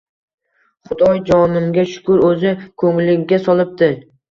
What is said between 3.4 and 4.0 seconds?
solibdi